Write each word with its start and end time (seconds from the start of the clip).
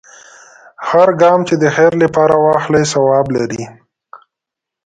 هر 0.89 1.07
ګام 1.21 1.39
چې 1.47 1.55
د 1.63 1.65
خیر 1.75 1.93
لپاره 2.03 2.35
واخلې، 2.45 2.83
ثواب 2.91 3.25
لري. 3.37 3.63